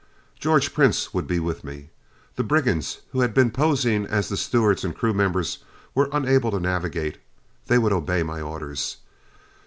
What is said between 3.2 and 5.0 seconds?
had been posing as the stewards and